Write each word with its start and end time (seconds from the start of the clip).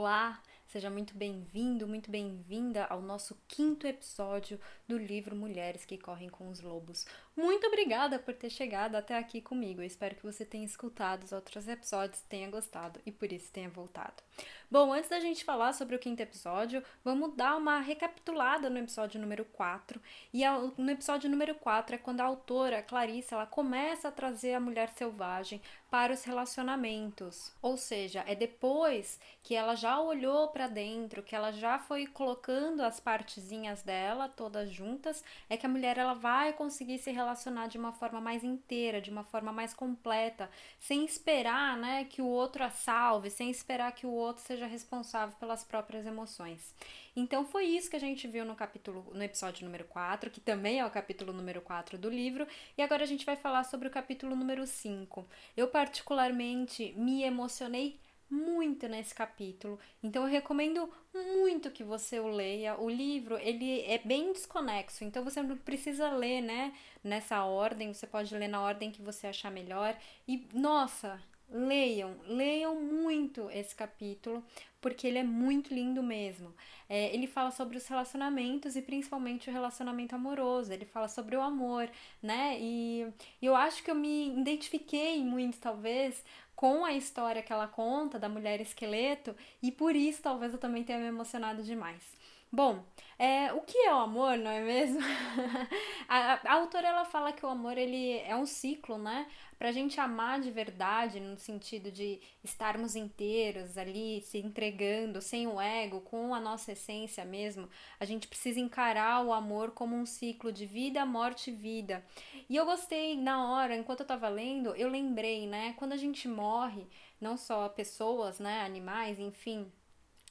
Olá, 0.00 0.40
seja 0.68 0.88
muito 0.88 1.12
bem-vindo, 1.12 1.84
muito 1.84 2.08
bem-vinda 2.08 2.84
ao 2.84 3.02
nosso 3.02 3.36
quinto 3.48 3.84
episódio 3.84 4.60
do 4.86 4.96
livro 4.96 5.34
Mulheres 5.34 5.84
que 5.84 5.98
Correm 5.98 6.28
com 6.28 6.48
os 6.48 6.60
Lobos. 6.60 7.04
Muito 7.38 7.68
obrigada 7.68 8.18
por 8.18 8.34
ter 8.34 8.50
chegado 8.50 8.96
até 8.96 9.16
aqui 9.16 9.40
comigo. 9.40 9.80
Eu 9.80 9.86
espero 9.86 10.16
que 10.16 10.24
você 10.24 10.44
tenha 10.44 10.64
escutado 10.64 11.22
os 11.22 11.30
outros 11.30 11.68
episódios, 11.68 12.20
tenha 12.22 12.50
gostado 12.50 12.98
e 13.06 13.12
por 13.12 13.30
isso 13.30 13.52
tenha 13.52 13.68
voltado. 13.68 14.24
Bom, 14.68 14.92
antes 14.92 15.08
da 15.08 15.20
gente 15.20 15.44
falar 15.44 15.72
sobre 15.72 15.94
o 15.94 16.00
quinto 16.00 16.20
episódio, 16.20 16.82
vamos 17.04 17.36
dar 17.36 17.56
uma 17.56 17.78
recapitulada 17.78 18.68
no 18.68 18.78
episódio 18.78 19.20
número 19.20 19.44
4. 19.44 20.02
E 20.34 20.42
no 20.76 20.90
episódio 20.90 21.30
número 21.30 21.54
4 21.54 21.94
é 21.94 21.98
quando 21.98 22.20
a 22.22 22.24
autora, 22.24 22.82
Clarissa, 22.82 23.36
ela 23.36 23.46
começa 23.46 24.08
a 24.08 24.12
trazer 24.12 24.54
a 24.54 24.60
mulher 24.60 24.88
selvagem 24.88 25.62
para 25.88 26.12
os 26.12 26.24
relacionamentos. 26.24 27.52
Ou 27.62 27.76
seja, 27.76 28.24
é 28.26 28.34
depois 28.34 29.18
que 29.42 29.54
ela 29.54 29.76
já 29.76 29.98
olhou 30.00 30.48
para 30.48 30.66
dentro, 30.66 31.22
que 31.22 31.36
ela 31.36 31.52
já 31.52 31.78
foi 31.78 32.06
colocando 32.06 32.82
as 32.82 33.00
partezinhas 33.00 33.82
dela 33.82 34.28
todas 34.28 34.70
juntas, 34.70 35.24
é 35.48 35.56
que 35.56 35.64
a 35.64 35.68
mulher 35.68 35.96
ela 35.96 36.14
vai 36.14 36.52
conseguir 36.52 36.98
se 36.98 37.10
relacionar 37.10 37.27
de 37.68 37.78
uma 37.78 37.92
forma 37.92 38.20
mais 38.20 38.44
inteira, 38.44 39.00
de 39.00 39.10
uma 39.10 39.24
forma 39.24 39.52
mais 39.52 39.74
completa, 39.74 40.50
sem 40.78 41.04
esperar, 41.04 41.76
né, 41.76 42.04
que 42.04 42.22
o 42.22 42.26
outro 42.26 42.64
a 42.64 42.70
salve, 42.70 43.30
sem 43.30 43.50
esperar 43.50 43.92
que 43.92 44.06
o 44.06 44.10
outro 44.10 44.42
seja 44.42 44.66
responsável 44.66 45.36
pelas 45.38 45.64
próprias 45.64 46.06
emoções. 46.06 46.74
Então 47.14 47.44
foi 47.44 47.64
isso 47.64 47.90
que 47.90 47.96
a 47.96 48.00
gente 48.00 48.28
viu 48.28 48.44
no 48.44 48.54
capítulo, 48.54 49.10
no 49.12 49.22
episódio 49.22 49.64
número 49.64 49.84
4, 49.84 50.30
que 50.30 50.40
também 50.40 50.78
é 50.80 50.86
o 50.86 50.90
capítulo 50.90 51.32
número 51.32 51.60
4 51.60 51.98
do 51.98 52.08
livro, 52.08 52.46
e 52.76 52.82
agora 52.82 53.02
a 53.02 53.06
gente 53.06 53.26
vai 53.26 53.36
falar 53.36 53.64
sobre 53.64 53.88
o 53.88 53.90
capítulo 53.90 54.36
número 54.36 54.66
5. 54.66 55.26
Eu 55.56 55.68
particularmente 55.68 56.92
me 56.96 57.24
emocionei 57.24 57.98
muito 58.30 58.88
nesse 58.88 59.14
capítulo. 59.14 59.78
Então 60.02 60.24
eu 60.24 60.28
recomendo 60.28 60.90
muito 61.14 61.70
que 61.70 61.82
você 61.82 62.20
o 62.20 62.28
leia. 62.28 62.78
O 62.78 62.88
livro, 62.88 63.38
ele 63.38 63.82
é 63.82 63.98
bem 63.98 64.32
desconexo, 64.32 65.04
então 65.04 65.24
você 65.24 65.42
não 65.42 65.56
precisa 65.56 66.10
ler, 66.10 66.40
né, 66.42 66.72
nessa 67.02 67.44
ordem, 67.44 67.92
você 67.92 68.06
pode 68.06 68.34
ler 68.36 68.48
na 68.48 68.60
ordem 68.60 68.90
que 68.90 69.02
você 69.02 69.26
achar 69.26 69.50
melhor. 69.50 69.96
E 70.26 70.46
nossa, 70.52 71.20
leiam, 71.50 72.16
leiam 72.26 72.74
muito 72.80 73.50
esse 73.50 73.74
capítulo, 73.74 74.44
porque 74.80 75.06
ele 75.06 75.18
é 75.18 75.22
muito 75.24 75.74
lindo 75.74 76.02
mesmo. 76.02 76.54
É, 76.88 77.12
ele 77.14 77.26
fala 77.26 77.50
sobre 77.50 77.76
os 77.76 77.86
relacionamentos 77.86 78.76
e 78.76 78.82
principalmente 78.82 79.48
o 79.48 79.52
relacionamento 79.52 80.14
amoroso, 80.14 80.72
ele 80.72 80.84
fala 80.84 81.08
sobre 81.08 81.36
o 81.36 81.42
amor, 81.42 81.90
né? 82.22 82.56
E, 82.60 83.06
eu 83.42 83.56
acho 83.56 83.82
que 83.82 83.90
eu 83.90 83.94
me 83.94 84.28
identifiquei 84.38 85.22
muito, 85.24 85.58
talvez, 85.58 86.22
com 86.58 86.84
a 86.84 86.92
história 86.92 87.40
que 87.40 87.52
ela 87.52 87.68
conta 87.68 88.18
da 88.18 88.28
mulher 88.28 88.60
esqueleto, 88.60 89.32
e 89.62 89.70
por 89.70 89.94
isso 89.94 90.20
talvez 90.20 90.52
eu 90.52 90.58
também 90.58 90.82
tenha 90.82 90.98
me 90.98 91.06
emocionado 91.06 91.62
demais. 91.62 92.02
Bom, 92.50 92.82
é, 93.18 93.52
o 93.52 93.60
que 93.60 93.76
é 93.76 93.92
o 93.92 93.98
amor, 93.98 94.38
não 94.38 94.50
é 94.50 94.60
mesmo? 94.62 95.00
a, 96.08 96.40
a, 96.48 96.54
autora 96.54 96.88
ela 96.88 97.04
fala 97.04 97.30
que 97.30 97.44
o 97.44 97.48
amor 97.48 97.76
ele 97.76 98.18
é 98.20 98.34
um 98.34 98.46
ciclo, 98.46 98.96
né? 98.96 99.26
Pra 99.58 99.70
gente 99.70 100.00
amar 100.00 100.40
de 100.40 100.50
verdade, 100.50 101.20
no 101.20 101.36
sentido 101.36 101.92
de 101.92 102.18
estarmos 102.42 102.96
inteiros 102.96 103.76
ali, 103.76 104.22
se 104.22 104.38
entregando, 104.38 105.20
sem 105.20 105.46
o 105.46 105.60
ego, 105.60 106.00
com 106.00 106.34
a 106.34 106.40
nossa 106.40 106.72
essência 106.72 107.22
mesmo, 107.22 107.68
a 108.00 108.06
gente 108.06 108.26
precisa 108.26 108.58
encarar 108.58 109.22
o 109.26 109.32
amor 109.32 109.72
como 109.72 109.94
um 109.94 110.06
ciclo 110.06 110.50
de 110.50 110.64
vida, 110.64 111.04
morte 111.04 111.50
e 111.50 111.54
vida. 111.54 112.02
E 112.48 112.56
eu 112.56 112.64
gostei 112.64 113.14
na 113.14 113.52
hora, 113.52 113.76
enquanto 113.76 114.00
eu 114.00 114.06
tava 114.06 114.28
lendo, 114.28 114.74
eu 114.74 114.88
lembrei, 114.88 115.46
né? 115.46 115.74
Quando 115.74 115.92
a 115.92 115.98
gente 115.98 116.26
morre, 116.26 116.86
não 117.20 117.36
só 117.36 117.68
pessoas, 117.68 118.38
né? 118.38 118.62
Animais, 118.62 119.18
enfim 119.18 119.70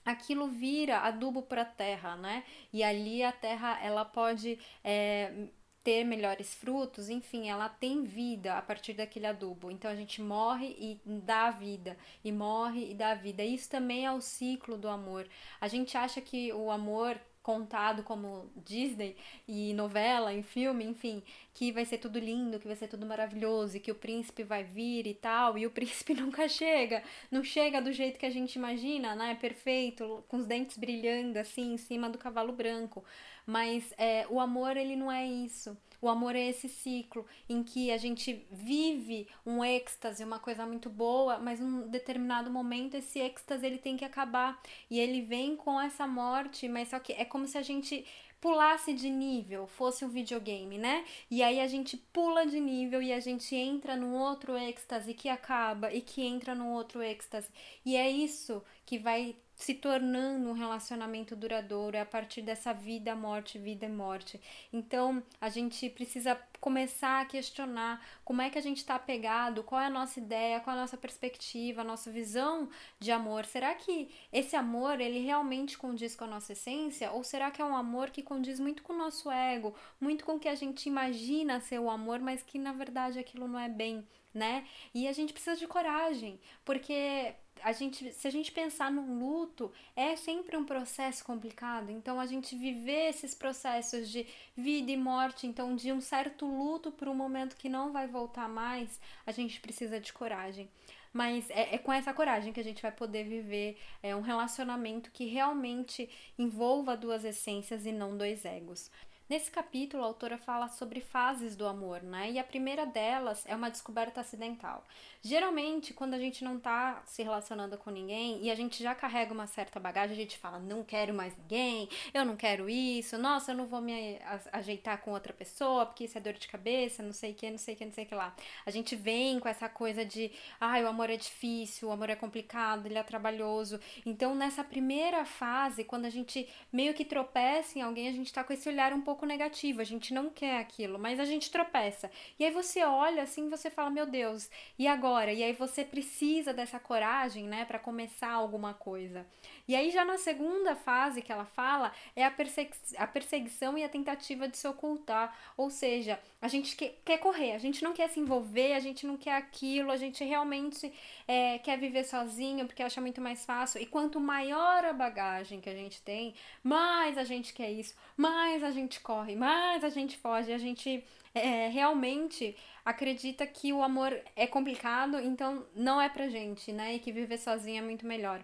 aquilo 0.07 0.47
vira 0.47 0.99
adubo 0.99 1.41
para 1.41 1.63
a 1.63 1.65
terra, 1.65 2.15
né? 2.15 2.43
E 2.71 2.83
ali 2.83 3.23
a 3.23 3.31
terra 3.31 3.77
ela 3.83 4.05
pode 4.05 4.57
é, 4.83 5.49
ter 5.83 6.03
melhores 6.05 6.53
frutos, 6.55 7.09
enfim, 7.09 7.49
ela 7.49 7.67
tem 7.67 8.03
vida 8.03 8.57
a 8.57 8.61
partir 8.61 8.93
daquele 8.93 9.25
adubo. 9.25 9.69
Então 9.69 9.91
a 9.91 9.95
gente 9.95 10.21
morre 10.21 10.75
e 10.79 10.99
dá 11.05 11.51
vida, 11.51 11.97
e 12.23 12.31
morre 12.31 12.91
e 12.91 12.93
dá 12.93 13.13
vida. 13.15 13.43
Isso 13.43 13.69
também 13.69 14.05
é 14.05 14.11
o 14.11 14.21
ciclo 14.21 14.77
do 14.77 14.87
amor. 14.87 15.27
A 15.59 15.67
gente 15.67 15.97
acha 15.97 16.21
que 16.21 16.53
o 16.53 16.71
amor 16.71 17.19
contado 17.47 18.03
como 18.03 18.51
Disney 18.57 19.15
e 19.47 19.73
novela, 19.73 20.33
em 20.33 20.43
filme, 20.43 20.83
enfim, 20.83 21.23
que 21.53 21.71
vai 21.71 21.85
ser 21.85 21.97
tudo 21.97 22.19
lindo, 22.19 22.59
que 22.59 22.67
vai 22.67 22.75
ser 22.75 22.89
tudo 22.89 23.05
maravilhoso 23.05 23.77
e 23.77 23.79
que 23.79 23.89
o 23.89 23.95
príncipe 23.95 24.43
vai 24.43 24.65
vir 24.65 25.07
e 25.07 25.13
tal, 25.13 25.57
e 25.57 25.65
o 25.65 25.71
príncipe 25.77 26.13
nunca 26.13 26.49
chega, 26.49 27.01
não 27.31 27.45
chega 27.45 27.81
do 27.81 27.93
jeito 27.93 28.19
que 28.19 28.25
a 28.25 28.29
gente 28.29 28.57
imagina, 28.57 29.15
né? 29.15 29.33
Perfeito, 29.35 30.25
com 30.27 30.35
os 30.35 30.45
dentes 30.45 30.77
brilhando 30.77 31.39
assim 31.39 31.71
em 31.75 31.77
cima 31.77 32.09
do 32.09 32.17
cavalo 32.17 32.51
branco. 32.51 33.01
Mas 33.45 33.93
é, 33.97 34.27
o 34.29 34.41
amor, 34.41 34.75
ele 34.75 34.97
não 34.97 35.09
é 35.09 35.25
isso. 35.25 35.77
O 36.01 36.09
amor 36.09 36.35
é 36.35 36.47
esse 36.47 36.69
ciclo 36.69 37.25
em 37.49 37.63
que 37.63 37.91
a 37.91 37.97
gente 37.97 38.45
vive 38.51 39.27
um 39.45 39.63
êxtase, 39.63 40.23
uma 40.23 40.39
coisa 40.39 40.65
muito 40.65 40.89
boa, 40.89 41.39
mas 41.39 41.59
num 41.59 41.87
determinado 41.87 42.51
momento 42.51 42.95
esse 42.95 43.19
êxtase 43.19 43.65
ele 43.65 43.77
tem 43.77 43.97
que 43.97 44.05
acabar 44.05 44.61
e 44.89 44.99
ele 44.99 45.21
vem 45.21 45.55
com 45.55 45.79
essa 45.79 46.05
morte, 46.05 46.67
mas 46.67 46.89
só 46.89 46.99
que 46.99 47.13
é 47.13 47.25
como 47.25 47.47
se 47.47 47.57
a 47.57 47.61
gente 47.61 48.05
pulasse 48.39 48.93
de 48.93 49.09
nível, 49.09 49.65
fosse 49.65 50.05
um 50.05 50.09
videogame, 50.09 50.77
né? 50.77 51.03
E 51.29 51.41
aí 51.41 51.59
a 51.59 51.67
gente 51.67 51.97
pula 51.97 52.45
de 52.45 52.59
nível 52.59 53.01
e 53.01 53.11
a 53.11 53.19
gente 53.19 53.55
entra 53.55 53.95
num 53.95 54.15
outro 54.15 54.55
êxtase 54.55 55.13
que 55.13 55.27
acaba 55.27 55.91
e 55.91 56.01
que 56.01 56.21
entra 56.23 56.53
num 56.53 56.71
outro 56.71 57.01
êxtase. 57.01 57.49
E 57.83 57.95
é 57.95 58.09
isso 58.09 58.63
que 58.85 58.99
vai 58.99 59.35
se 59.57 59.73
tornando 59.73 60.49
um 60.49 60.53
relacionamento 60.53 61.35
duradouro 61.35 61.97
é 61.97 62.01
a 62.01 62.05
partir 62.05 62.43
dessa 62.43 62.71
vida, 62.71 63.15
morte, 63.15 63.57
vida 63.57 63.87
e 63.87 63.89
morte. 63.89 64.39
Então, 64.71 65.21
a 65.41 65.49
gente 65.49 65.89
precisa 65.89 66.39
começar 66.61 67.21
a 67.21 67.25
questionar 67.25 68.05
como 68.23 68.41
é 68.41 68.51
que 68.51 68.57
a 68.59 68.61
gente 68.61 68.77
está 68.77 68.93
apegado, 68.95 69.63
qual 69.63 69.81
é 69.81 69.87
a 69.87 69.89
nossa 69.89 70.19
ideia, 70.19 70.59
qual 70.59 70.75
é 70.75 70.79
a 70.79 70.81
nossa 70.83 70.95
perspectiva, 70.95 71.81
a 71.81 71.83
nossa 71.83 72.11
visão 72.11 72.69
de 72.99 73.11
amor. 73.11 73.45
Será 73.45 73.73
que 73.73 74.11
esse 74.31 74.55
amor, 74.55 75.01
ele 75.01 75.19
realmente 75.19 75.75
condiz 75.75 76.15
com 76.15 76.25
a 76.25 76.27
nossa 76.27 76.53
essência? 76.53 77.11
Ou 77.11 77.23
será 77.23 77.49
que 77.49 77.61
é 77.61 77.65
um 77.65 77.75
amor 77.75 78.11
que 78.11 78.21
condiz 78.21 78.59
muito 78.59 78.83
com 78.83 78.93
o 78.93 78.97
nosso 78.97 79.31
ego, 79.31 79.73
muito 79.99 80.23
com 80.23 80.35
o 80.35 80.39
que 80.39 80.47
a 80.47 80.55
gente 80.55 80.87
imagina 80.87 81.59
ser 81.59 81.79
o 81.79 81.89
amor, 81.89 82.19
mas 82.19 82.43
que 82.43 82.59
na 82.59 82.73
verdade 82.73 83.17
aquilo 83.17 83.47
não 83.47 83.59
é 83.59 83.69
bem, 83.69 84.07
né? 84.31 84.67
E 84.93 85.07
a 85.07 85.13
gente 85.13 85.33
precisa 85.33 85.55
de 85.55 85.65
coragem, 85.67 86.39
porque 86.63 87.33
a 87.63 87.71
gente, 87.71 88.11
se 88.13 88.27
a 88.27 88.31
gente 88.31 88.51
pensar 88.51 88.91
num 88.91 89.19
luto, 89.19 89.71
é 89.95 90.15
sempre 90.15 90.57
um 90.57 90.65
processo 90.65 91.23
complicado. 91.23 91.89
Então, 91.89 92.19
a 92.19 92.25
gente 92.25 92.55
viver 92.55 93.09
esses 93.09 93.33
processos 93.33 94.09
de 94.09 94.25
vida 94.55 94.91
e 94.91 94.97
morte, 94.97 95.47
então, 95.47 95.75
de 95.75 95.91
um 95.91 96.01
certo 96.01 96.45
luto 96.45 96.91
para 96.91 97.09
um 97.09 97.15
momento 97.15 97.55
que 97.55 97.69
não 97.69 97.91
vai 97.91 98.07
voltar 98.07 98.47
mais, 98.47 98.99
a 99.25 99.31
gente 99.31 99.59
precisa 99.59 99.99
de 99.99 100.11
coragem. 100.13 100.69
Mas 101.13 101.49
é, 101.49 101.75
é 101.75 101.77
com 101.77 101.91
essa 101.91 102.13
coragem 102.13 102.53
que 102.53 102.59
a 102.59 102.63
gente 102.63 102.81
vai 102.81 102.91
poder 102.91 103.23
viver 103.23 103.77
é, 104.03 104.15
um 104.15 104.21
relacionamento 104.21 105.09
que 105.11 105.25
realmente 105.25 106.09
envolva 106.37 106.95
duas 106.95 107.25
essências 107.25 107.85
e 107.85 107.91
não 107.91 108.15
dois 108.15 108.45
egos. 108.45 108.91
Nesse 109.29 109.51
capítulo, 109.51 110.03
a 110.03 110.05
autora 110.05 110.37
fala 110.37 110.69
sobre 110.69 111.01
fases 111.01 111.53
do 111.53 111.67
amor, 111.67 112.01
né? 112.01 112.31
E 112.31 112.39
a 112.39 112.45
primeira 112.45 112.85
delas 112.85 113.43
é 113.45 113.53
uma 113.53 113.69
descoberta 113.69 114.21
acidental. 114.21 114.85
Geralmente, 115.21 115.93
quando 115.93 116.13
a 116.13 116.17
gente 116.17 116.45
não 116.45 116.57
tá 116.57 117.01
se 117.05 117.21
relacionando 117.23 117.77
com 117.77 117.89
ninguém 117.89 118.41
e 118.41 118.49
a 118.49 118.55
gente 118.55 118.81
já 118.81 118.95
carrega 118.95 119.33
uma 119.33 119.45
certa 119.45 119.81
bagagem, 119.81 120.15
a 120.15 120.19
gente 120.19 120.37
fala: 120.37 120.59
não 120.59 120.81
quero 120.81 121.13
mais 121.13 121.35
ninguém, 121.37 121.89
eu 122.13 122.23
não 122.23 122.37
quero 122.37 122.69
isso, 122.69 123.17
nossa, 123.17 123.51
eu 123.51 123.57
não 123.57 123.65
vou 123.65 123.81
me 123.81 124.17
ajeitar 124.53 125.01
com 125.01 125.11
outra 125.11 125.33
pessoa 125.33 125.85
porque 125.85 126.05
isso 126.05 126.17
é 126.17 126.21
dor 126.21 126.33
de 126.33 126.47
cabeça, 126.47 127.03
não 127.03 127.11
sei 127.11 127.31
o 127.33 127.35
que, 127.35 127.49
não 127.51 127.57
sei 127.57 127.73
o 127.73 127.77
que, 127.77 127.85
não 127.85 127.91
sei 127.91 128.05
o 128.05 128.07
que 128.07 128.15
lá. 128.15 128.33
A 128.65 128.71
gente 128.71 128.95
vem 128.95 129.41
com 129.41 129.49
essa 129.49 129.67
coisa 129.67 130.05
de: 130.05 130.31
ai, 130.57 130.85
o 130.85 130.87
amor 130.87 131.09
é 131.09 131.17
difícil, 131.17 131.89
o 131.89 131.91
amor 131.91 132.09
é 132.09 132.15
complicado, 132.15 132.85
ele 132.85 132.97
é 132.97 133.03
trabalhoso. 133.03 133.77
Então, 134.05 134.33
nessa 134.33 134.63
primeira 134.63 135.25
fase, 135.25 135.83
quando 135.83 136.05
a 136.05 136.09
gente 136.09 136.47
meio 136.71 136.93
que 136.93 137.03
tropeça 137.03 137.77
em 137.77 137.81
alguém, 137.81 138.07
a 138.07 138.13
gente 138.13 138.31
tá 138.31 138.41
com 138.41 138.53
esse 138.53 138.69
olhar 138.69 138.93
um 138.93 139.01
pouco 139.01 139.16
pouco 139.17 139.25
negativo, 139.25 139.81
a 139.81 139.83
gente 139.83 140.13
não 140.13 140.29
quer 140.29 140.59
aquilo, 140.59 140.99
mas 140.99 141.19
a 141.19 141.25
gente 141.25 141.49
tropeça. 141.49 142.11
E 142.37 142.45
aí 142.45 142.51
você 142.51 142.83
olha 142.83 143.23
assim, 143.23 143.49
você 143.49 143.67
fala, 143.67 143.89
meu 143.89 144.05
Deus, 144.05 144.47
e 144.77 144.87
agora? 144.87 145.33
E 145.33 145.43
aí 145.43 145.53
você 145.53 145.83
precisa 145.83 146.53
dessa 146.53 146.79
coragem, 146.79 147.45
né, 147.45 147.65
para 147.65 147.79
começar 147.79 148.31
alguma 148.31 148.75
coisa. 148.75 149.25
E 149.67 149.75
aí 149.75 149.89
já 149.89 150.05
na 150.05 150.17
segunda 150.17 150.75
fase 150.75 151.21
que 151.21 151.31
ela 151.31 151.45
fala 151.45 151.91
é 152.15 152.23
a, 152.23 152.29
persegui 152.29 152.69
a 152.95 153.07
perseguição 153.07 153.75
e 153.77 153.83
a 153.83 153.89
tentativa 153.89 154.47
de 154.47 154.55
se 154.55 154.67
ocultar, 154.67 155.35
ou 155.57 155.71
seja, 155.71 156.19
a 156.39 156.47
gente 156.47 156.75
quer, 156.75 156.99
quer 157.03 157.17
correr, 157.17 157.53
a 157.53 157.57
gente 157.57 157.83
não 157.83 157.93
quer 157.93 158.09
se 158.09 158.19
envolver, 158.19 158.73
a 158.73 158.79
gente 158.79 159.07
não 159.07 159.17
quer 159.17 159.35
aquilo, 159.35 159.91
a 159.91 159.97
gente 159.97 160.23
realmente 160.23 160.93
é, 161.27 161.57
quer 161.57 161.79
viver 161.79 162.03
sozinho 162.03 162.67
porque 162.67 162.83
acha 162.83 163.01
muito 163.01 163.19
mais 163.19 163.43
fácil. 163.43 163.81
E 163.81 163.85
quanto 163.87 164.19
maior 164.19 164.85
a 164.85 164.93
bagagem 164.93 165.59
que 165.59 165.69
a 165.69 165.73
gente 165.73 166.01
tem, 166.03 166.35
mais 166.63 167.17
a 167.17 167.23
gente 167.23 167.53
quer 167.53 167.71
isso, 167.71 167.95
mais 168.15 168.63
a 168.63 168.69
gente 168.69 168.99
corre, 169.07 169.37
mais 169.37 169.85
a 169.85 169.89
gente 169.89 170.17
foge, 170.17 170.51
a 170.51 170.57
gente 170.57 171.01
é, 171.33 171.69
realmente 171.69 172.57
acredita 172.83 173.47
que 173.47 173.71
o 173.71 173.81
amor 173.81 174.11
é 174.35 174.45
complicado, 174.45 175.17
então 175.17 175.65
não 175.73 176.01
é 176.01 176.09
pra 176.09 176.27
gente, 176.27 176.73
né? 176.73 176.95
E 176.95 176.99
que 176.99 177.13
viver 177.13 177.37
sozinho 177.37 177.77
é 177.77 177.81
muito 177.81 178.05
melhor. 178.05 178.41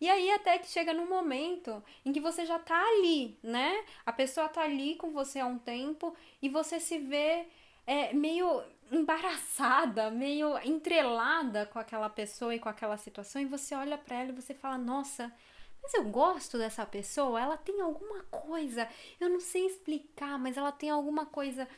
E 0.00 0.08
aí 0.08 0.30
até 0.30 0.58
que 0.58 0.68
chega 0.68 0.94
num 0.94 1.06
momento 1.06 1.82
em 2.02 2.12
que 2.14 2.20
você 2.20 2.46
já 2.46 2.58
tá 2.58 2.82
ali, 2.92 3.38
né? 3.42 3.84
A 4.06 4.12
pessoa 4.12 4.48
tá 4.48 4.62
ali 4.62 4.96
com 4.96 5.10
você 5.10 5.38
há 5.38 5.46
um 5.46 5.58
tempo 5.58 6.16
e 6.40 6.48
você 6.48 6.80
se 6.80 6.98
vê 6.98 7.46
é, 7.86 8.14
meio 8.14 8.62
embaraçada, 8.90 10.10
meio 10.10 10.56
entrelada 10.64 11.66
com 11.66 11.78
aquela 11.78 12.08
pessoa 12.08 12.54
e 12.54 12.58
com 12.58 12.70
aquela 12.70 12.96
situação, 12.96 13.42
e 13.42 13.44
você 13.44 13.74
olha 13.74 13.98
para 13.98 14.16
ela 14.16 14.30
e 14.30 14.40
você 14.40 14.54
fala: 14.54 14.78
"Nossa, 14.78 15.30
mas 15.86 15.94
eu 15.94 16.04
gosto 16.04 16.58
dessa 16.58 16.84
pessoa, 16.84 17.40
ela 17.40 17.56
tem 17.56 17.80
alguma 17.80 18.24
coisa, 18.24 18.88
eu 19.20 19.28
não 19.30 19.40
sei 19.40 19.66
explicar, 19.66 20.36
mas 20.38 20.56
ela 20.56 20.72
tem 20.72 20.90
alguma 20.90 21.24
coisa 21.24 21.68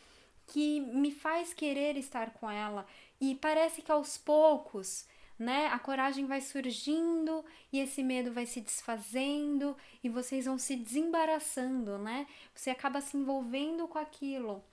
que 0.46 0.80
me 0.80 1.12
faz 1.12 1.52
querer 1.52 1.96
estar 1.96 2.32
com 2.32 2.50
ela". 2.50 2.86
E 3.20 3.34
parece 3.34 3.82
que 3.82 3.92
aos 3.92 4.16
poucos 4.16 5.06
né? 5.38 5.68
A 5.68 5.78
coragem 5.78 6.26
vai 6.26 6.40
surgindo 6.40 7.44
e 7.72 7.78
esse 7.78 8.02
medo 8.02 8.32
vai 8.32 8.44
se 8.44 8.60
desfazendo 8.60 9.76
e 10.02 10.08
vocês 10.08 10.46
vão 10.46 10.58
se 10.58 10.74
desembaraçando, 10.74 11.96
né? 11.98 12.26
Você 12.54 12.70
acaba 12.70 13.00
se 13.00 13.16
envolvendo 13.16 13.86
com 13.86 13.98
aquilo. 13.98 14.64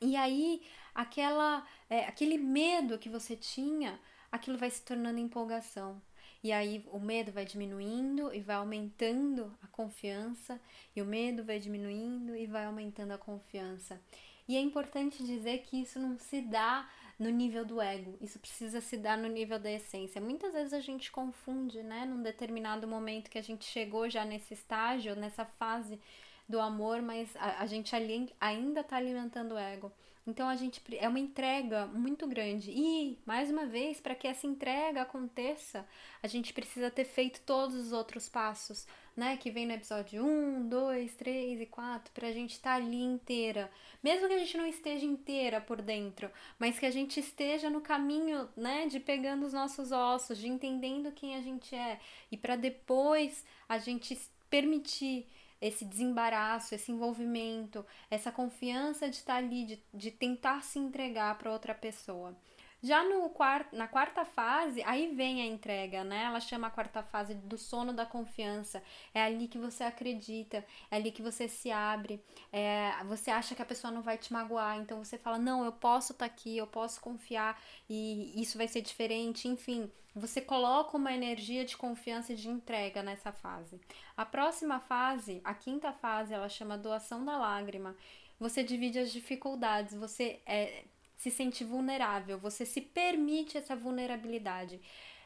E 0.00 0.16
aí, 0.16 0.62
aquela, 0.94 1.66
é, 1.90 2.06
aquele 2.06 2.38
medo 2.38 2.98
que 2.98 3.08
você 3.08 3.36
tinha, 3.36 4.00
aquilo 4.32 4.56
vai 4.56 4.70
se 4.70 4.82
tornando 4.82 5.18
empolgação. 5.18 6.00
E 6.42 6.52
aí 6.52 6.84
o 6.92 7.00
medo 7.00 7.32
vai 7.32 7.44
diminuindo 7.44 8.32
e 8.32 8.40
vai 8.40 8.56
aumentando 8.56 9.52
a 9.62 9.66
confiança, 9.66 10.60
e 10.94 11.02
o 11.02 11.04
medo 11.04 11.44
vai 11.44 11.58
diminuindo 11.58 12.36
e 12.36 12.46
vai 12.46 12.64
aumentando 12.64 13.12
a 13.12 13.18
confiança. 13.18 14.00
E 14.46 14.56
é 14.56 14.60
importante 14.60 15.22
dizer 15.24 15.58
que 15.58 15.80
isso 15.82 15.98
não 15.98 16.18
se 16.18 16.40
dá 16.40 16.88
no 17.18 17.28
nível 17.28 17.64
do 17.64 17.80
ego, 17.80 18.16
isso 18.20 18.38
precisa 18.38 18.80
se 18.80 18.96
dar 18.96 19.18
no 19.18 19.26
nível 19.28 19.58
da 19.58 19.70
essência. 19.70 20.20
Muitas 20.20 20.54
vezes 20.54 20.72
a 20.72 20.80
gente 20.80 21.10
confunde, 21.10 21.82
né, 21.82 22.04
num 22.04 22.22
determinado 22.22 22.86
momento 22.86 23.28
que 23.28 23.38
a 23.38 23.42
gente 23.42 23.64
chegou 23.64 24.08
já 24.08 24.24
nesse 24.24 24.54
estágio, 24.54 25.16
nessa 25.16 25.44
fase 25.44 26.00
do 26.48 26.60
amor, 26.60 27.02
mas 27.02 27.34
a, 27.36 27.62
a 27.62 27.66
gente 27.66 27.94
ali 27.94 28.32
ainda 28.40 28.80
está 28.80 28.96
alimentando 28.96 29.54
o 29.54 29.58
ego. 29.58 29.92
Então 30.28 30.46
a 30.46 30.56
gente 30.56 30.82
é 30.98 31.08
uma 31.08 31.18
entrega 31.18 31.86
muito 31.86 32.26
grande. 32.26 32.70
E, 32.70 33.18
mais 33.24 33.50
uma 33.50 33.64
vez, 33.64 33.98
para 33.98 34.14
que 34.14 34.28
essa 34.28 34.46
entrega 34.46 35.00
aconteça, 35.00 35.88
a 36.22 36.26
gente 36.26 36.52
precisa 36.52 36.90
ter 36.90 37.06
feito 37.06 37.40
todos 37.46 37.74
os 37.74 37.92
outros 37.92 38.28
passos, 38.28 38.86
né? 39.16 39.38
Que 39.38 39.50
vem 39.50 39.66
no 39.66 39.72
episódio 39.72 40.22
1, 40.22 40.68
2, 40.68 41.14
3 41.14 41.62
e 41.62 41.66
4, 41.66 42.12
para 42.12 42.28
a 42.28 42.32
gente 42.32 42.52
estar 42.52 42.72
tá 42.72 42.76
ali 42.76 43.00
inteira. 43.00 43.70
Mesmo 44.04 44.28
que 44.28 44.34
a 44.34 44.38
gente 44.38 44.58
não 44.58 44.66
esteja 44.66 45.06
inteira 45.06 45.62
por 45.62 45.80
dentro, 45.80 46.30
mas 46.58 46.78
que 46.78 46.84
a 46.84 46.90
gente 46.90 47.18
esteja 47.18 47.70
no 47.70 47.80
caminho, 47.80 48.50
né? 48.54 48.86
De 48.86 49.00
pegando 49.00 49.46
os 49.46 49.54
nossos 49.54 49.92
ossos, 49.92 50.36
de 50.36 50.46
entendendo 50.46 51.10
quem 51.10 51.36
a 51.36 51.40
gente 51.40 51.74
é. 51.74 51.98
E 52.30 52.36
para 52.36 52.54
depois 52.54 53.46
a 53.66 53.78
gente 53.78 54.14
permitir 54.50 55.26
esse 55.60 55.84
desembaraço, 55.84 56.74
esse 56.74 56.92
envolvimento, 56.92 57.84
essa 58.10 58.30
confiança 58.30 59.08
de 59.08 59.16
estar 59.16 59.36
ali, 59.36 59.64
de, 59.64 59.82
de 59.92 60.10
tentar 60.10 60.62
se 60.62 60.78
entregar 60.78 61.36
para 61.38 61.52
outra 61.52 61.74
pessoa. 61.74 62.36
Já 62.80 63.02
no 63.02 63.28
quarto, 63.30 63.74
na 63.74 63.88
quarta 63.88 64.24
fase, 64.24 64.82
aí 64.84 65.12
vem 65.12 65.42
a 65.42 65.46
entrega, 65.46 66.04
né? 66.04 66.24
Ela 66.24 66.38
chama 66.38 66.68
a 66.68 66.70
quarta 66.70 67.02
fase 67.02 67.34
do 67.34 67.58
sono 67.58 67.92
da 67.92 68.06
confiança. 68.06 68.80
É 69.12 69.20
ali 69.22 69.48
que 69.48 69.58
você 69.58 69.82
acredita, 69.82 70.64
é 70.88 70.96
ali 70.96 71.10
que 71.10 71.20
você 71.20 71.48
se 71.48 71.72
abre, 71.72 72.22
é, 72.52 72.92
você 73.04 73.32
acha 73.32 73.54
que 73.56 73.62
a 73.62 73.66
pessoa 73.66 73.90
não 73.90 74.00
vai 74.00 74.16
te 74.16 74.32
magoar, 74.32 74.78
então 74.78 75.02
você 75.02 75.18
fala: 75.18 75.38
não, 75.38 75.64
eu 75.64 75.72
posso 75.72 76.12
estar 76.12 76.28
tá 76.28 76.32
aqui, 76.32 76.56
eu 76.56 76.68
posso 76.68 77.00
confiar 77.00 77.60
e 77.90 78.40
isso 78.40 78.56
vai 78.56 78.68
ser 78.68 78.80
diferente. 78.80 79.48
Enfim, 79.48 79.90
você 80.14 80.40
coloca 80.40 80.96
uma 80.96 81.12
energia 81.12 81.64
de 81.64 81.76
confiança 81.76 82.32
e 82.32 82.36
de 82.36 82.48
entrega 82.48 83.02
nessa 83.02 83.32
fase. 83.32 83.80
A 84.16 84.24
próxima 84.24 84.78
fase, 84.78 85.40
a 85.44 85.52
quinta 85.52 85.92
fase, 85.92 86.32
ela 86.32 86.48
chama 86.48 86.78
doação 86.78 87.24
da 87.24 87.36
lágrima. 87.36 87.96
Você 88.38 88.62
divide 88.62 89.00
as 89.00 89.12
dificuldades, 89.12 89.94
você 89.94 90.40
é, 90.46 90.84
se 91.18 91.30
sente 91.30 91.64
vulnerável, 91.64 92.38
você 92.38 92.64
se 92.64 92.80
permite 92.80 93.58
essa 93.58 93.74
vulnerabilidade. 93.74 94.80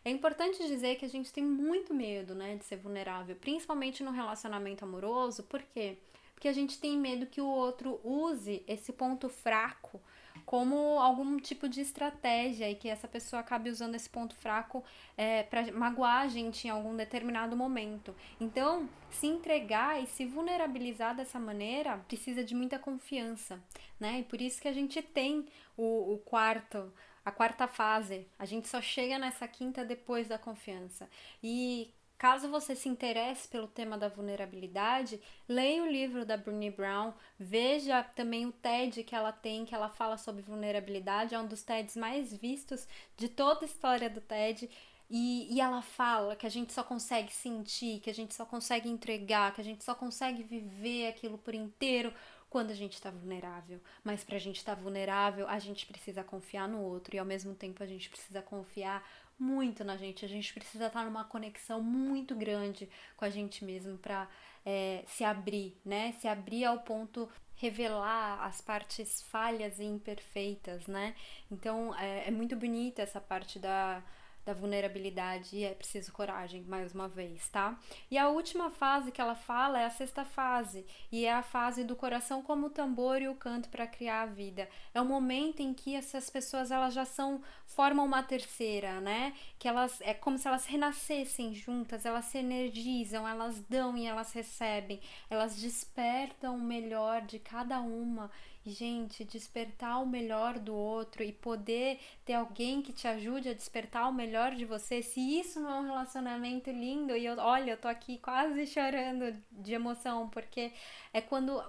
É 0.04 0.10
importante 0.10 0.66
dizer 0.66 0.96
que 0.96 1.04
a 1.04 1.08
gente 1.08 1.32
tem 1.32 1.44
muito 1.44 1.94
medo, 1.94 2.34
né, 2.34 2.56
de 2.56 2.64
ser 2.64 2.76
vulnerável, 2.76 3.36
principalmente 3.36 4.02
no 4.02 4.10
relacionamento 4.10 4.84
amoroso, 4.84 5.44
por 5.44 5.62
quê? 5.62 5.98
Porque 6.34 6.48
a 6.48 6.52
gente 6.52 6.80
tem 6.80 6.98
medo 6.98 7.26
que 7.26 7.40
o 7.40 7.46
outro 7.46 8.00
use 8.02 8.64
esse 8.66 8.92
ponto 8.92 9.28
fraco 9.28 10.00
como 10.44 10.98
algum 10.98 11.38
tipo 11.38 11.68
de 11.68 11.80
estratégia 11.80 12.70
e 12.70 12.74
que 12.74 12.88
essa 12.88 13.08
pessoa 13.08 13.40
acabe 13.40 13.70
usando 13.70 13.94
esse 13.94 14.08
ponto 14.08 14.34
fraco 14.34 14.84
é, 15.16 15.42
para 15.44 15.70
magoar 15.72 16.22
a 16.22 16.28
gente 16.28 16.66
em 16.66 16.70
algum 16.70 16.96
determinado 16.96 17.56
momento. 17.56 18.14
Então, 18.40 18.88
se 19.10 19.26
entregar 19.26 20.02
e 20.02 20.06
se 20.06 20.24
vulnerabilizar 20.24 21.14
dessa 21.14 21.38
maneira 21.38 21.98
precisa 22.08 22.44
de 22.44 22.54
muita 22.54 22.78
confiança, 22.78 23.62
né? 23.98 24.20
E 24.20 24.24
por 24.24 24.40
isso 24.40 24.60
que 24.60 24.68
a 24.68 24.72
gente 24.72 25.00
tem 25.00 25.46
o, 25.76 26.14
o 26.14 26.18
quarto 26.18 26.92
a 27.24 27.30
quarta 27.30 27.68
fase. 27.68 28.26
A 28.38 28.44
gente 28.44 28.68
só 28.68 28.80
chega 28.80 29.18
nessa 29.18 29.46
quinta 29.46 29.84
depois 29.84 30.26
da 30.28 30.38
confiança. 30.38 31.08
E 31.42 31.94
Caso 32.22 32.48
você 32.48 32.76
se 32.76 32.88
interesse 32.88 33.48
pelo 33.48 33.66
tema 33.66 33.98
da 33.98 34.06
vulnerabilidade, 34.08 35.20
leia 35.48 35.82
o 35.82 35.88
livro 35.88 36.24
da 36.24 36.36
Brené 36.36 36.70
Brown, 36.70 37.12
veja 37.36 38.00
também 38.04 38.46
o 38.46 38.52
TED 38.52 39.02
que 39.02 39.16
ela 39.16 39.32
tem, 39.32 39.64
que 39.64 39.74
ela 39.74 39.88
fala 39.88 40.16
sobre 40.16 40.40
vulnerabilidade, 40.40 41.34
é 41.34 41.38
um 41.40 41.48
dos 41.48 41.64
TEDs 41.64 41.96
mais 41.96 42.32
vistos 42.32 42.86
de 43.16 43.28
toda 43.28 43.64
a 43.64 43.66
história 43.66 44.08
do 44.08 44.20
TED. 44.20 44.70
E, 45.10 45.52
e 45.52 45.60
ela 45.60 45.82
fala 45.82 46.36
que 46.36 46.46
a 46.46 46.48
gente 46.48 46.72
só 46.72 46.84
consegue 46.84 47.32
sentir, 47.32 47.98
que 47.98 48.08
a 48.08 48.14
gente 48.14 48.32
só 48.32 48.46
consegue 48.46 48.88
entregar, 48.88 49.52
que 49.52 49.60
a 49.60 49.64
gente 49.64 49.82
só 49.82 49.92
consegue 49.92 50.44
viver 50.44 51.08
aquilo 51.08 51.36
por 51.36 51.56
inteiro 51.56 52.14
quando 52.52 52.70
a 52.70 52.74
gente 52.74 52.92
está 52.92 53.10
vulnerável. 53.10 53.80
Mas 54.04 54.22
para 54.22 54.36
a 54.36 54.38
gente 54.38 54.58
estar 54.58 54.76
tá 54.76 54.82
vulnerável, 54.82 55.48
a 55.48 55.58
gente 55.58 55.86
precisa 55.86 56.22
confiar 56.22 56.68
no 56.68 56.82
outro 56.82 57.16
e 57.16 57.18
ao 57.18 57.24
mesmo 57.24 57.54
tempo 57.54 57.82
a 57.82 57.86
gente 57.86 58.10
precisa 58.10 58.42
confiar 58.42 59.02
muito 59.38 59.82
na 59.82 59.96
gente. 59.96 60.22
A 60.22 60.28
gente 60.28 60.52
precisa 60.52 60.88
estar 60.88 61.02
numa 61.06 61.24
conexão 61.24 61.80
muito 61.80 62.34
grande 62.34 62.90
com 63.16 63.24
a 63.24 63.30
gente 63.30 63.64
mesmo 63.64 63.96
para 63.96 64.28
é, 64.66 65.02
se 65.06 65.24
abrir, 65.24 65.74
né? 65.82 66.12
Se 66.20 66.28
abrir 66.28 66.66
ao 66.66 66.80
ponto 66.80 67.26
revelar 67.56 68.44
as 68.44 68.60
partes 68.60 69.22
falhas 69.22 69.78
e 69.78 69.84
imperfeitas, 69.84 70.86
né? 70.86 71.14
Então 71.50 71.98
é, 71.98 72.28
é 72.28 72.30
muito 72.30 72.54
bonita 72.54 73.00
essa 73.00 73.18
parte 73.18 73.58
da 73.58 74.02
da 74.44 74.52
vulnerabilidade 74.52 75.56
e 75.56 75.64
é 75.64 75.74
preciso 75.74 76.12
coragem, 76.12 76.62
mais 76.62 76.92
uma 76.94 77.08
vez, 77.08 77.48
tá? 77.48 77.78
E 78.10 78.18
a 78.18 78.28
última 78.28 78.70
fase 78.70 79.12
que 79.12 79.20
ela 79.20 79.34
fala 79.34 79.80
é 79.80 79.84
a 79.84 79.90
sexta 79.90 80.24
fase, 80.24 80.84
e 81.10 81.24
é 81.24 81.32
a 81.32 81.42
fase 81.42 81.84
do 81.84 81.94
coração 81.94 82.42
como 82.42 82.66
o 82.66 82.70
tambor 82.70 83.22
e 83.22 83.28
o 83.28 83.34
canto 83.34 83.68
para 83.68 83.86
criar 83.86 84.22
a 84.22 84.26
vida. 84.26 84.68
É 84.92 85.00
o 85.00 85.04
momento 85.04 85.60
em 85.60 85.72
que 85.72 85.94
essas 85.94 86.28
pessoas 86.28 86.70
elas 86.70 86.94
já 86.94 87.04
são 87.04 87.42
formam 87.66 88.04
uma 88.04 88.22
terceira, 88.22 89.00
né? 89.00 89.32
Que 89.58 89.68
elas 89.68 90.00
é 90.00 90.12
como 90.12 90.38
se 90.38 90.46
elas 90.46 90.66
renascessem 90.66 91.54
juntas, 91.54 92.04
elas 92.04 92.26
se 92.26 92.38
energizam, 92.38 93.26
elas 93.26 93.60
dão 93.68 93.96
e 93.96 94.06
elas 94.06 94.32
recebem, 94.32 95.00
elas 95.30 95.56
despertam 95.56 96.56
o 96.56 96.60
melhor 96.60 97.22
de 97.22 97.38
cada 97.38 97.80
uma 97.80 98.30
gente, 98.64 99.24
despertar 99.24 100.00
o 100.00 100.06
melhor 100.06 100.58
do 100.58 100.74
outro 100.74 101.22
e 101.22 101.32
poder 101.32 101.98
ter 102.24 102.34
alguém 102.34 102.80
que 102.80 102.92
te 102.92 103.08
ajude 103.08 103.48
a 103.48 103.54
despertar 103.54 104.08
o 104.08 104.12
melhor 104.12 104.54
de 104.54 104.64
você, 104.64 105.02
se 105.02 105.20
isso 105.20 105.60
não 105.60 105.70
é 105.70 105.80
um 105.80 105.86
relacionamento 105.86 106.70
lindo, 106.70 107.16
e 107.16 107.24
eu, 107.24 107.36
olha, 107.38 107.72
eu 107.72 107.76
tô 107.76 107.88
aqui 107.88 108.18
quase 108.18 108.66
chorando 108.66 109.36
de 109.50 109.74
emoção, 109.74 110.28
porque 110.28 110.72
é 111.12 111.20
quando 111.20 111.62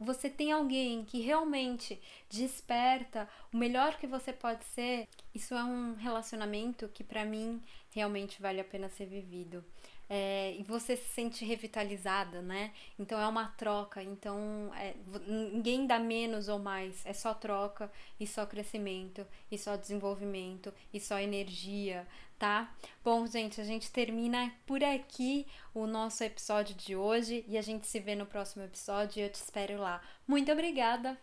você 0.00 0.28
tem 0.28 0.52
alguém 0.52 1.04
que 1.04 1.20
realmente 1.20 2.00
desperta 2.28 3.28
o 3.52 3.56
melhor 3.56 3.96
que 3.98 4.06
você 4.06 4.32
pode 4.32 4.64
ser, 4.64 5.08
isso 5.34 5.54
é 5.54 5.62
um 5.62 5.94
relacionamento 5.94 6.88
que 6.88 7.04
para 7.04 7.24
mim 7.24 7.62
realmente 7.90 8.40
vale 8.40 8.60
a 8.60 8.64
pena 8.64 8.88
ser 8.88 9.06
vivido 9.06 9.64
é, 10.12 10.56
e 10.58 10.64
você 10.64 10.96
se 10.96 11.08
sente 11.10 11.44
revitalizada, 11.44 12.42
né? 12.42 12.72
Então 12.98 13.20
é 13.20 13.26
uma 13.28 13.46
troca, 13.46 14.02
então 14.02 14.72
é, 14.74 14.96
ninguém 15.24 15.86
dá 15.86 16.00
menos 16.00 16.48
ou 16.48 16.58
mais, 16.58 17.06
é 17.06 17.12
só 17.12 17.32
troca 17.32 17.88
e 18.18 18.26
só 18.26 18.44
crescimento 18.44 19.24
e 19.48 19.56
só 19.56 19.76
desenvolvimento 19.76 20.74
e 20.92 20.98
só 20.98 21.20
energia, 21.20 22.04
tá? 22.40 22.74
Bom, 23.04 23.24
gente, 23.24 23.60
a 23.60 23.64
gente 23.64 23.88
termina 23.92 24.52
por 24.66 24.82
aqui 24.82 25.46
o 25.72 25.86
nosso 25.86 26.24
episódio 26.24 26.74
de 26.74 26.96
hoje 26.96 27.44
e 27.46 27.56
a 27.56 27.62
gente 27.62 27.86
se 27.86 28.00
vê 28.00 28.16
no 28.16 28.26
próximo 28.26 28.64
episódio 28.64 29.20
e 29.20 29.22
eu 29.22 29.30
te 29.30 29.36
espero 29.36 29.78
lá. 29.78 30.02
Muito 30.26 30.50
obrigada, 30.50 31.16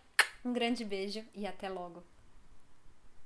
um 0.45 0.53
grande 0.53 0.85
beijo 0.85 1.25
e 1.35 1.45
até 1.45 1.67
logo. 1.67 2.16